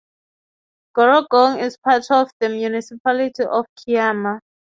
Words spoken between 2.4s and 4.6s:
Municipality of Kiama.